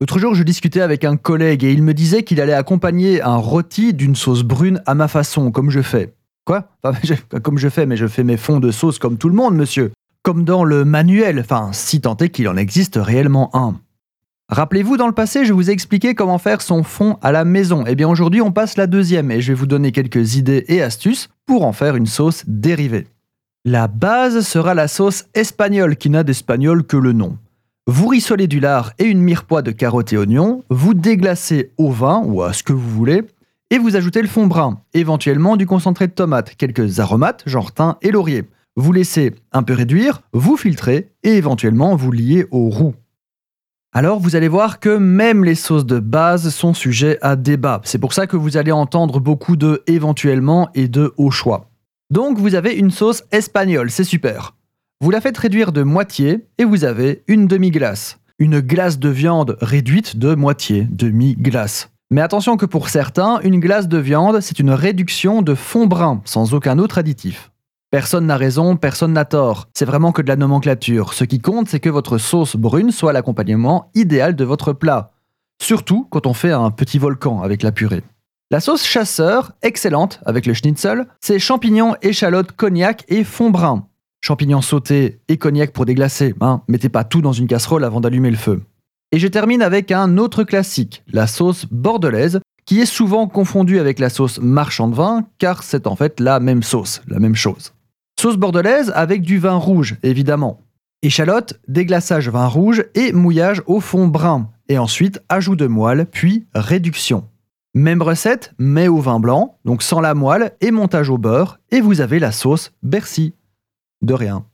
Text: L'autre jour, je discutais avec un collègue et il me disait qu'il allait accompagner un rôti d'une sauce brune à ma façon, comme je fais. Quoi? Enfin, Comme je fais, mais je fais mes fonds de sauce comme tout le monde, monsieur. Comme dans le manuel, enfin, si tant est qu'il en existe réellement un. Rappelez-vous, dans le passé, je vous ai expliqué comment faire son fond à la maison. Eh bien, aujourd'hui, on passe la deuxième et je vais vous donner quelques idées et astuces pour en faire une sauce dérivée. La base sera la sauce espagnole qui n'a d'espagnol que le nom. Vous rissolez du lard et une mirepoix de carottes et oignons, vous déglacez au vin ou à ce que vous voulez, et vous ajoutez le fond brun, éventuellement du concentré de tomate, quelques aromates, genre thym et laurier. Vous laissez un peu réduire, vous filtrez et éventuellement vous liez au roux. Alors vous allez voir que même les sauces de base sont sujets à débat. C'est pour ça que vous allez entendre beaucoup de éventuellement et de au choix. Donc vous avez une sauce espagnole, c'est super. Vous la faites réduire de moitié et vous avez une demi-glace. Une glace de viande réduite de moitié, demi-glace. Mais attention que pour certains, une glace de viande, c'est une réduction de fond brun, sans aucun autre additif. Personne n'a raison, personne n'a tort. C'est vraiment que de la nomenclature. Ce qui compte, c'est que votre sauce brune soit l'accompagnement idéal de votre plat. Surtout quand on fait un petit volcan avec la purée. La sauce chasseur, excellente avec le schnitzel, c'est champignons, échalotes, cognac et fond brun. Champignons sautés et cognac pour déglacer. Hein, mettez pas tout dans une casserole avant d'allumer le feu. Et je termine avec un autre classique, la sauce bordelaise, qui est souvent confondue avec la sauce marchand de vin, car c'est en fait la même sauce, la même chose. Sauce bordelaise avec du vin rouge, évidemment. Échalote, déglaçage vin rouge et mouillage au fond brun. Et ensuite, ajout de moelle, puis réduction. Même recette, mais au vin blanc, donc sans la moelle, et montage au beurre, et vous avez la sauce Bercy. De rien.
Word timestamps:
L'autre 0.00 0.18
jour, 0.18 0.34
je 0.34 0.42
discutais 0.42 0.80
avec 0.80 1.04
un 1.04 1.18
collègue 1.18 1.62
et 1.62 1.72
il 1.72 1.82
me 1.82 1.92
disait 1.92 2.22
qu'il 2.22 2.40
allait 2.40 2.54
accompagner 2.54 3.20
un 3.20 3.36
rôti 3.36 3.92
d'une 3.92 4.16
sauce 4.16 4.44
brune 4.44 4.82
à 4.86 4.94
ma 4.94 5.08
façon, 5.08 5.50
comme 5.50 5.68
je 5.68 5.82
fais. 5.82 6.14
Quoi? 6.46 6.70
Enfin, 6.82 6.98
Comme 7.42 7.58
je 7.58 7.68
fais, 7.68 7.84
mais 7.84 7.98
je 7.98 8.06
fais 8.06 8.24
mes 8.24 8.38
fonds 8.38 8.60
de 8.60 8.70
sauce 8.70 8.98
comme 8.98 9.18
tout 9.18 9.28
le 9.28 9.34
monde, 9.34 9.54
monsieur. 9.56 9.92
Comme 10.22 10.44
dans 10.44 10.64
le 10.64 10.86
manuel, 10.86 11.40
enfin, 11.40 11.68
si 11.72 12.00
tant 12.00 12.16
est 12.16 12.30
qu'il 12.30 12.48
en 12.48 12.56
existe 12.56 12.96
réellement 12.96 13.54
un. 13.54 13.78
Rappelez-vous, 14.48 14.96
dans 14.96 15.06
le 15.06 15.12
passé, 15.12 15.44
je 15.44 15.52
vous 15.52 15.68
ai 15.68 15.74
expliqué 15.74 16.14
comment 16.14 16.38
faire 16.38 16.62
son 16.62 16.82
fond 16.82 17.18
à 17.20 17.30
la 17.30 17.44
maison. 17.44 17.84
Eh 17.86 17.94
bien, 17.94 18.08
aujourd'hui, 18.08 18.40
on 18.40 18.52
passe 18.52 18.78
la 18.78 18.86
deuxième 18.86 19.30
et 19.30 19.42
je 19.42 19.52
vais 19.52 19.58
vous 19.58 19.66
donner 19.66 19.92
quelques 19.92 20.36
idées 20.36 20.64
et 20.68 20.80
astuces 20.80 21.28
pour 21.44 21.66
en 21.66 21.72
faire 21.72 21.94
une 21.94 22.06
sauce 22.06 22.44
dérivée. 22.46 23.06
La 23.66 23.86
base 23.86 24.46
sera 24.46 24.72
la 24.72 24.88
sauce 24.88 25.26
espagnole 25.34 25.96
qui 25.96 26.08
n'a 26.08 26.24
d'espagnol 26.24 26.84
que 26.84 26.96
le 26.96 27.12
nom. 27.12 27.36
Vous 27.92 28.06
rissolez 28.06 28.46
du 28.46 28.60
lard 28.60 28.92
et 29.00 29.04
une 29.04 29.20
mirepoix 29.20 29.62
de 29.62 29.72
carottes 29.72 30.12
et 30.12 30.16
oignons, 30.16 30.62
vous 30.70 30.94
déglacez 30.94 31.72
au 31.76 31.90
vin 31.90 32.22
ou 32.24 32.40
à 32.40 32.52
ce 32.52 32.62
que 32.62 32.72
vous 32.72 32.88
voulez, 32.88 33.24
et 33.70 33.78
vous 33.78 33.96
ajoutez 33.96 34.22
le 34.22 34.28
fond 34.28 34.46
brun, 34.46 34.80
éventuellement 34.94 35.56
du 35.56 35.66
concentré 35.66 36.06
de 36.06 36.12
tomate, 36.12 36.54
quelques 36.54 37.00
aromates, 37.00 37.42
genre 37.46 37.72
thym 37.72 37.96
et 38.00 38.12
laurier. 38.12 38.44
Vous 38.76 38.92
laissez 38.92 39.34
un 39.50 39.64
peu 39.64 39.74
réduire, 39.74 40.22
vous 40.32 40.56
filtrez 40.56 41.10
et 41.24 41.30
éventuellement 41.30 41.96
vous 41.96 42.12
liez 42.12 42.46
au 42.52 42.68
roux. 42.68 42.94
Alors 43.92 44.20
vous 44.20 44.36
allez 44.36 44.46
voir 44.46 44.78
que 44.78 44.96
même 44.96 45.44
les 45.44 45.56
sauces 45.56 45.84
de 45.84 45.98
base 45.98 46.50
sont 46.50 46.74
sujets 46.74 47.18
à 47.22 47.34
débat. 47.34 47.80
C'est 47.82 47.98
pour 47.98 48.12
ça 48.12 48.28
que 48.28 48.36
vous 48.36 48.56
allez 48.56 48.70
entendre 48.70 49.18
beaucoup 49.18 49.56
de 49.56 49.82
éventuellement 49.88 50.68
et 50.76 50.86
de 50.86 51.12
au 51.16 51.32
choix. 51.32 51.68
Donc 52.08 52.38
vous 52.38 52.54
avez 52.54 52.72
une 52.72 52.92
sauce 52.92 53.24
espagnole, 53.32 53.90
c'est 53.90 54.04
super. 54.04 54.54
Vous 55.02 55.10
la 55.10 55.22
faites 55.22 55.38
réduire 55.38 55.72
de 55.72 55.82
moitié 55.82 56.46
et 56.58 56.64
vous 56.66 56.84
avez 56.84 57.24
une 57.26 57.46
demi-glace. 57.46 58.18
Une 58.38 58.60
glace 58.60 58.98
de 58.98 59.08
viande 59.08 59.56
réduite 59.62 60.18
de 60.18 60.34
moitié, 60.34 60.86
demi-glace. 60.90 61.88
Mais 62.10 62.20
attention 62.20 62.58
que 62.58 62.66
pour 62.66 62.90
certains, 62.90 63.40
une 63.40 63.60
glace 63.60 63.88
de 63.88 63.96
viande, 63.96 64.40
c'est 64.42 64.58
une 64.58 64.72
réduction 64.72 65.40
de 65.40 65.54
fond 65.54 65.86
brun, 65.86 66.20
sans 66.26 66.52
aucun 66.52 66.78
autre 66.78 66.98
additif. 66.98 67.50
Personne 67.90 68.26
n'a 68.26 68.36
raison, 68.36 68.76
personne 68.76 69.14
n'a 69.14 69.24
tort. 69.24 69.68
C'est 69.72 69.86
vraiment 69.86 70.12
que 70.12 70.20
de 70.20 70.28
la 70.28 70.36
nomenclature. 70.36 71.14
Ce 71.14 71.24
qui 71.24 71.40
compte, 71.40 71.70
c'est 71.70 71.80
que 71.80 71.88
votre 71.88 72.18
sauce 72.18 72.56
brune 72.56 72.90
soit 72.90 73.14
l'accompagnement 73.14 73.90
idéal 73.94 74.36
de 74.36 74.44
votre 74.44 74.74
plat. 74.74 75.12
Surtout 75.62 76.08
quand 76.10 76.26
on 76.26 76.34
fait 76.34 76.52
un 76.52 76.70
petit 76.70 76.98
volcan 76.98 77.40
avec 77.40 77.62
la 77.62 77.72
purée. 77.72 78.02
La 78.50 78.60
sauce 78.60 78.84
chasseur, 78.84 79.52
excellente 79.62 80.20
avec 80.26 80.44
le 80.44 80.52
schnitzel, 80.52 81.06
c'est 81.22 81.38
champignons, 81.38 81.94
échalotes, 82.02 82.52
cognac 82.52 83.06
et 83.08 83.24
fond 83.24 83.48
brun. 83.48 83.86
Champignons 84.20 84.60
sautés 84.60 85.20
et 85.28 85.38
cognac 85.38 85.72
pour 85.72 85.86
déglacer. 85.86 86.34
Hein, 86.40 86.62
mettez 86.68 86.88
pas 86.88 87.04
tout 87.04 87.22
dans 87.22 87.32
une 87.32 87.46
casserole 87.46 87.84
avant 87.84 88.00
d'allumer 88.00 88.30
le 88.30 88.36
feu. 88.36 88.62
Et 89.12 89.18
je 89.18 89.26
termine 89.26 89.62
avec 89.62 89.90
un 89.90 90.18
autre 90.18 90.44
classique, 90.44 91.02
la 91.12 91.26
sauce 91.26 91.66
bordelaise, 91.70 92.40
qui 92.64 92.80
est 92.80 92.86
souvent 92.86 93.26
confondue 93.26 93.80
avec 93.80 93.98
la 93.98 94.10
sauce 94.10 94.38
marchand 94.40 94.88
de 94.88 94.94
vin, 94.94 95.26
car 95.38 95.62
c'est 95.62 95.86
en 95.86 95.96
fait 95.96 96.20
la 96.20 96.38
même 96.38 96.62
sauce, 96.62 97.02
la 97.08 97.18
même 97.18 97.34
chose. 97.34 97.72
Sauce 98.20 98.36
bordelaise 98.36 98.92
avec 98.94 99.22
du 99.22 99.38
vin 99.38 99.56
rouge, 99.56 99.96
évidemment. 100.02 100.60
Échalote, 101.02 101.58
déglaçage 101.66 102.28
vin 102.28 102.46
rouge 102.46 102.84
et 102.94 103.12
mouillage 103.12 103.62
au 103.66 103.80
fond 103.80 104.06
brun. 104.06 104.50
Et 104.68 104.78
ensuite, 104.78 105.20
ajout 105.28 105.56
de 105.56 105.66
moelle, 105.66 106.06
puis 106.06 106.46
réduction. 106.54 107.26
Même 107.74 108.02
recette, 108.02 108.52
mais 108.58 108.86
au 108.86 108.98
vin 108.98 109.18
blanc, 109.18 109.58
donc 109.64 109.82
sans 109.82 110.00
la 110.00 110.14
moelle, 110.14 110.52
et 110.60 110.70
montage 110.70 111.08
au 111.08 111.18
beurre, 111.18 111.58
et 111.70 111.80
vous 111.80 112.00
avez 112.00 112.18
la 112.18 112.32
sauce 112.32 112.72
Bercy. 112.82 113.34
De 114.02 114.14
rien. 114.14 114.49